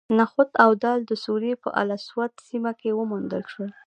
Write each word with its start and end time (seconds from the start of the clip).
نخود 0.19 0.49
او 0.63 0.71
دال 0.83 0.99
د 1.05 1.11
سوریې 1.25 1.55
په 1.63 1.69
الاسود 1.81 2.31
سیمه 2.47 2.71
کې 2.79 2.89
وموندل 2.99 3.43
شول. 3.51 3.71